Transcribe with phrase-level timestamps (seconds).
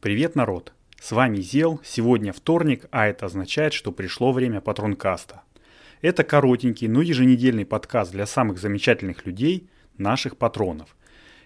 [0.00, 0.72] Привет, народ!
[0.98, 5.42] С вами Зел, сегодня вторник, а это означает, что пришло время патронкаста.
[6.00, 9.68] Это коротенький, но еженедельный подкаст для самых замечательных людей,
[9.98, 10.96] наших патронов.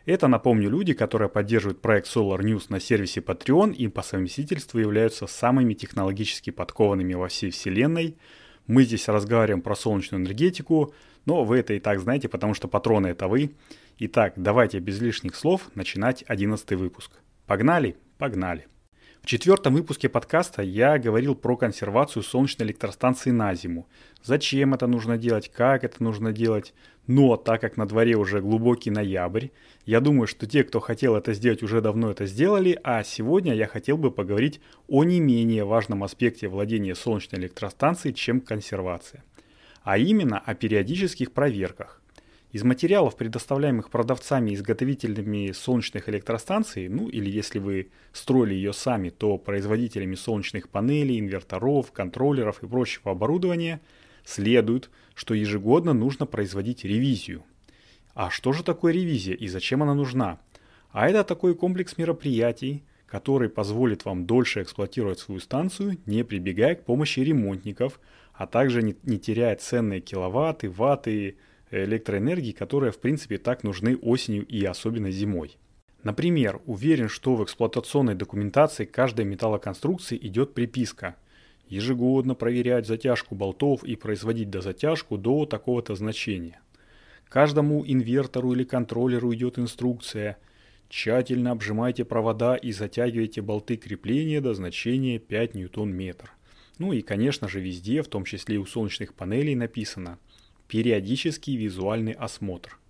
[0.06, 5.26] Это, напомню, люди, которые поддерживают проект Solar News на сервисе Patreon и по совместительству являются
[5.26, 8.16] самыми технологически подкованными во всей вселенной.
[8.68, 10.94] Мы здесь разговариваем про солнечную энергетику,
[11.26, 13.56] но вы это и так знаете, потому что патроны это вы.
[13.98, 17.10] Итак, давайте без лишних слов начинать 11 выпуск.
[17.48, 17.96] Погнали?
[18.18, 18.66] Погнали.
[19.22, 23.88] В четвертом выпуске подкаста я говорил про консервацию солнечной электростанции на зиму.
[24.22, 26.74] Зачем это нужно делать, как это нужно делать.
[27.06, 29.48] Но так как на дворе уже глубокий ноябрь,
[29.84, 33.66] я думаю, что те, кто хотел это сделать, уже давно это сделали, а сегодня я
[33.66, 39.24] хотел бы поговорить о не менее важном аспекте владения солнечной электростанцией, чем консервация.
[39.82, 42.00] А именно о периодических проверках.
[42.54, 49.10] Из материалов, предоставляемых продавцами и изготовителями солнечных электростанций, ну или если вы строили ее сами,
[49.10, 53.80] то производителями солнечных панелей, инверторов, контроллеров и прочего оборудования,
[54.24, 57.42] следует, что ежегодно нужно производить ревизию.
[58.14, 60.38] А что же такое ревизия и зачем она нужна?
[60.92, 66.84] А это такой комплекс мероприятий, который позволит вам дольше эксплуатировать свою станцию, не прибегая к
[66.84, 67.98] помощи ремонтников,
[68.32, 71.36] а также не, не теряя ценные киловатты, ватты,
[71.82, 75.56] электроэнергии, которые в принципе так нужны осенью и особенно зимой.
[76.02, 81.16] Например, уверен, что в эксплуатационной документации каждой металлоконструкции идет приписка
[81.66, 86.60] ежегодно проверять затяжку болтов и производить дозатяжку до такого-то значения.
[87.28, 90.38] Каждому инвертору или контроллеру идет инструкция
[90.90, 96.30] Тщательно обжимайте провода и затягивайте болты крепления до значения 5 ньютон-метр.
[96.78, 100.18] Ну и, конечно же, везде, в том числе и у солнечных панелей, написано–
[100.74, 102.80] Периодический визуальный осмотр.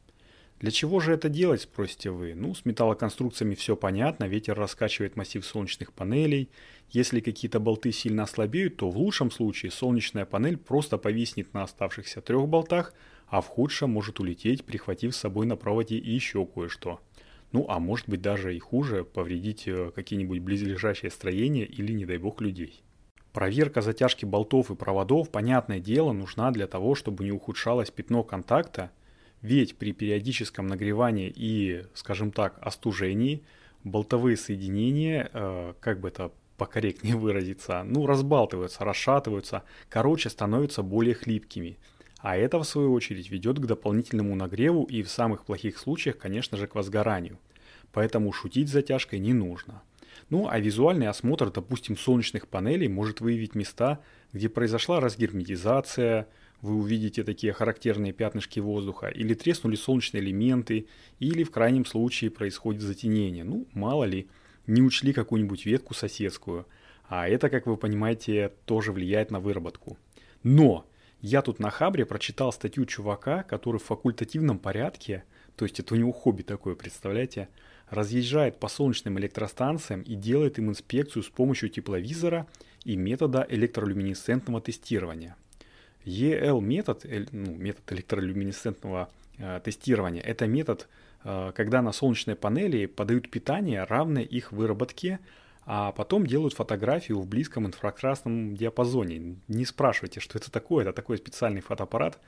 [0.59, 2.35] Для чего же это делать, спросите вы?
[2.35, 6.49] Ну, с металлоконструкциями все понятно, ветер раскачивает массив солнечных панелей.
[6.89, 12.23] Если какие-то болты сильно ослабеют, то в лучшем случае солнечная панель просто повиснет на оставшихся
[12.23, 12.95] трех болтах,
[13.27, 17.01] а в худшем может улететь, прихватив с собой на проводе еще кое-что.
[17.53, 22.17] Ну, а может быть даже и хуже, повредить э, какие-нибудь близлежащие строения или, не дай
[22.17, 22.83] бог, людей.
[23.34, 28.92] Проверка затяжки болтов и проводов, понятное дело, нужна для того, чтобы не ухудшалось пятно контакта,
[29.42, 33.42] ведь при периодическом нагревании и, скажем так, остужении
[33.83, 41.77] болтовые соединения, э, как бы это покорректнее выразиться, ну, разбалтываются, расшатываются, короче, становятся более хлипкими.
[42.18, 46.56] А это, в свою очередь, ведет к дополнительному нагреву и в самых плохих случаях, конечно
[46.56, 47.40] же, к возгоранию.
[47.90, 49.83] Поэтому шутить с затяжкой не нужно.
[50.30, 54.01] Ну а визуальный осмотр, допустим, солнечных панелей может выявить места,
[54.33, 56.29] где произошла разгерметизация,
[56.61, 60.86] вы увидите такие характерные пятнышки воздуха, или треснули солнечные элементы,
[61.19, 63.45] или в крайнем случае происходит затенение.
[63.45, 64.29] Ну, мало ли,
[64.67, 66.67] не учли какую-нибудь ветку соседскую.
[67.07, 69.98] А это, как вы понимаете, тоже влияет на выработку.
[70.42, 70.86] Но
[71.20, 75.25] я тут на Хабре прочитал статью чувака, который в факультативном порядке,
[75.57, 77.48] то есть это у него хобби такое, представляете,
[77.95, 82.47] разъезжает по солнечным электростанциям и делает им инспекцию с помощью тепловизора
[82.85, 85.37] и метода электролюминесцентного тестирования.
[86.05, 90.89] EL метод, ну, метод электролюминесцентного э, тестирования, это метод,
[91.25, 95.19] э, когда на солнечной панели подают питание, равное их выработке,
[95.67, 99.37] а потом делают фотографию в близком инфракрасном диапазоне.
[99.49, 102.19] Не спрашивайте, что это такое, это такой специальный фотоаппарат,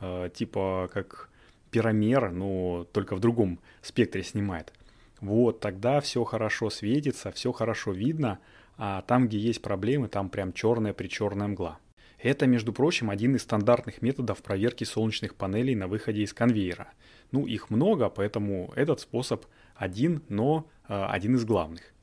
[0.00, 1.28] э, типа как
[1.72, 4.72] пиромер, но только в другом спектре снимает–
[5.24, 8.38] вот, тогда все хорошо светится, все хорошо видно,
[8.76, 11.78] а там, где есть проблемы, там прям черная причерная мгла.
[12.18, 16.88] Это, между прочим, один из стандартных методов проверки солнечных панелей на выходе из конвейера.
[17.32, 21.94] Ну, их много, поэтому этот способ один, но э, один из главных.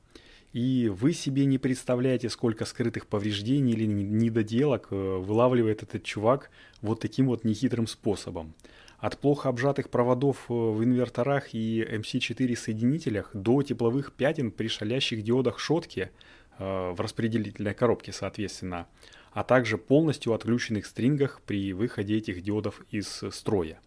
[0.52, 6.50] И вы себе не представляете, сколько скрытых повреждений или недоделок э, вылавливает этот чувак
[6.82, 8.54] вот таким вот нехитрым способом.
[9.02, 15.24] От плохо обжатых проводов э, в инверторах и MC4 соединителях до тепловых пятен при шалящих
[15.24, 16.12] диодах шотки
[16.60, 18.86] э, в распределительной коробке, соответственно,
[19.32, 23.80] а также полностью отключенных стрингах при выходе этих диодов из строя.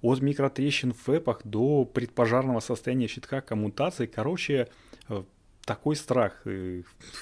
[0.00, 4.68] От микротрещин в фэпах до предпожарного состояния щитка коммутации, короче,
[5.10, 5.22] э,
[5.66, 6.46] такой страх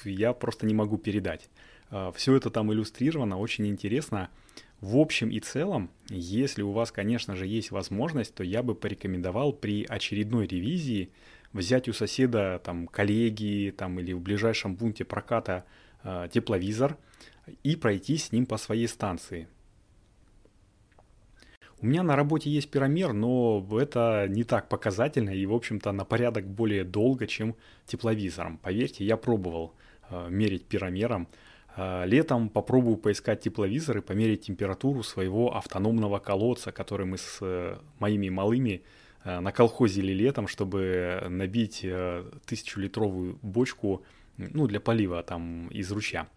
[0.05, 1.49] я просто не могу передать.
[2.14, 4.29] Все это там иллюстрировано, очень интересно.
[4.85, 9.55] В общем и целом, если у вас, конечно же, есть возможность, то я бы порекомендовал
[9.55, 11.09] при очередной ревизии
[11.55, 15.65] взять у соседа, там, коллеги, там, или в ближайшем пункте проката
[16.03, 16.99] э, тепловизор
[17.63, 19.49] и пройти с ним по своей станции.
[21.81, 26.05] У меня на работе есть пиромер, но это не так показательно и, в общем-то, на
[26.05, 28.59] порядок более долго, чем тепловизором.
[28.59, 29.73] Поверьте, я пробовал
[30.11, 31.27] э, мерить пиромером.
[31.76, 37.79] Э, летом попробую поискать тепловизор и померить температуру своего автономного колодца, который мы с э,
[37.99, 38.82] моими малыми
[39.25, 41.85] э, наколхозили летом, чтобы набить
[42.47, 44.05] тысячелитровую бочку
[44.37, 46.29] ну, для полива там из ручья.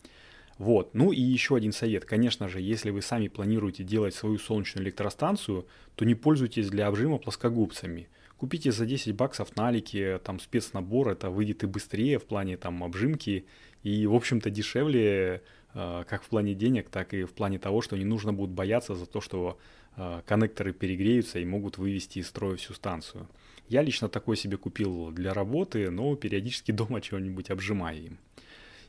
[0.58, 0.96] Вот.
[0.96, 2.06] Ну и еще один совет.
[2.06, 7.20] Конечно же, если вы сами планируете делать свою солнечную электростанцию, то не пользуйтесь для обжима
[7.20, 8.10] плоскогубцами.
[8.38, 13.46] Купите за 10 баксов налики, там спецнабор, это выйдет и быстрее в плане там обжимки,
[13.84, 15.42] и в общем-то дешевле
[15.74, 18.94] э, как в плане денег, так и в плане того, что не нужно будет бояться
[18.94, 19.58] за то, что
[19.96, 23.28] э, коннекторы перегреются и могут вывести из строя всю станцию.
[23.70, 28.18] Я лично такой себе купил для работы, но периодически дома чего-нибудь обжимаю им.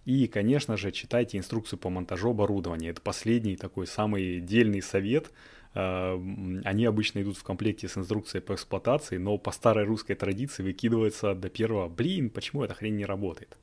[0.05, 2.91] И, конечно же, читайте инструкцию по монтажу оборудования.
[2.91, 5.31] Это последний такой самый дельный совет.
[5.75, 6.21] А,
[6.65, 11.35] они обычно идут в комплекте с инструкцией по эксплуатации, но по старой русской традиции выкидывается
[11.35, 13.57] до первого «блин, почему эта хрень не работает?»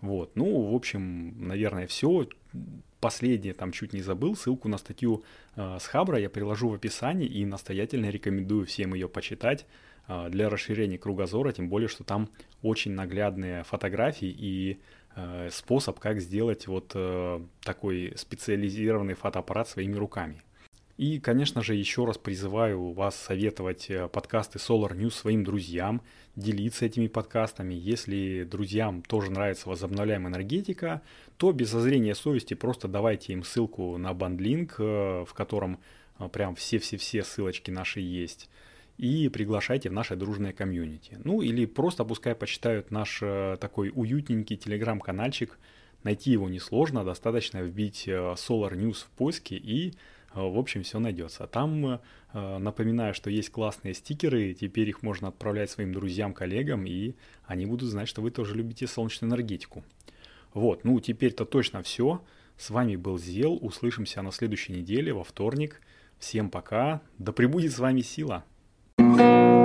[0.00, 2.28] Вот, ну, в общем, наверное, все.
[2.98, 5.24] Последнее там чуть не забыл, ссылку на статью
[5.56, 9.66] э, с Хабра я приложу в описании и настоятельно рекомендую всем ее почитать
[10.08, 12.28] э, для расширения кругозора, тем более, что там
[12.62, 14.78] очень наглядные фотографии и
[15.14, 20.42] Э, способ, как сделать вот э, такой специализированный фотоаппарат своими руками.
[20.96, 26.02] И, конечно же, еще раз призываю вас советовать э, подкасты Solar News своим друзьям,
[26.36, 27.74] делиться этими подкастами.
[27.74, 31.02] Если друзьям тоже нравится возобновляемая энергетика,
[31.36, 35.78] то без зазрения совести просто давайте им ссылку на бандлинк, в котором
[36.32, 38.48] прям все-все-все ссылочки наши есть
[38.98, 41.18] и приглашайте в наше дружное комьюнити.
[41.24, 45.58] Ну или просто пускай почитают наш э, такой уютненький телеграм-канальчик.
[46.02, 49.92] Найти его несложно, достаточно вбить э, Solar News в поиске и э,
[50.34, 51.46] в общем, все найдется.
[51.46, 52.00] Там
[52.32, 57.14] напоминаю, что есть классные стикеры, теперь их можно отправлять своим друзьям, коллегам, и
[57.44, 59.84] они будут знать, что вы тоже любите солнечную энергетику.
[60.54, 62.22] Вот, ну теперь-то точно все.
[62.56, 65.80] С вами был Зел, услышимся на следующей неделе, во вторник.
[66.18, 68.44] Всем пока, да пребудет с вами сила!
[68.98, 69.61] Thank you.